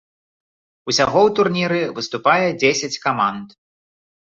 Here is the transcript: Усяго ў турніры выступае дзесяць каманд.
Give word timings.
Усяго 0.91 1.19
ў 1.27 1.35
турніры 1.41 1.79
выступае 1.99 2.47
дзесяць 2.65 3.01
каманд. 3.07 3.47